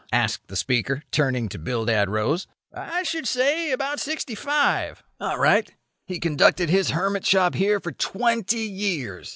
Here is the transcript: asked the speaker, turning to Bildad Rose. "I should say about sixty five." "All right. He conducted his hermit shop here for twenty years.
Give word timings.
asked 0.11 0.47
the 0.47 0.55
speaker, 0.55 1.03
turning 1.11 1.47
to 1.47 1.59
Bildad 1.59 2.09
Rose. 2.09 2.47
"I 2.73 3.03
should 3.03 3.27
say 3.27 3.71
about 3.71 3.99
sixty 3.99 4.33
five." 4.33 5.03
"All 5.19 5.37
right. 5.37 5.71
He 6.07 6.19
conducted 6.19 6.71
his 6.71 6.89
hermit 6.89 7.23
shop 7.23 7.53
here 7.53 7.79
for 7.79 7.91
twenty 7.91 8.61
years. 8.67 9.29